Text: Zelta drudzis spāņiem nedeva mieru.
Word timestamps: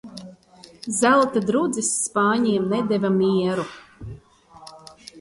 Zelta 1.01 1.43
drudzis 1.51 1.91
spāņiem 2.07 2.67
nedeva 2.75 3.15
mieru. 3.21 3.71